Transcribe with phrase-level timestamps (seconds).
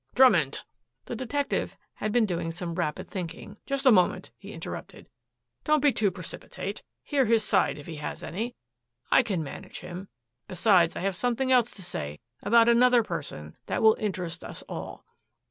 [0.15, 0.63] "Drummond!"
[1.05, 3.57] The detective had been doing some rapid thinking.
[3.67, 5.07] "Just a moment," he interrupted.
[5.63, 6.81] "Don't be too precipitate.
[7.03, 8.55] Hear his side, if he has any.
[9.11, 10.07] I can manage him.
[10.47, 15.05] Besides, I have something else to say about another person that will interest us all."